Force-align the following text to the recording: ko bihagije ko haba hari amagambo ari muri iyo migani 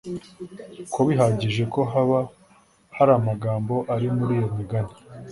ko 0.93 0.99
bihagije 1.07 1.63
ko 1.73 1.79
haba 1.91 2.19
hari 2.97 3.11
amagambo 3.19 3.75
ari 3.93 4.07
muri 4.15 4.31
iyo 4.39 4.47
migani 4.57 4.93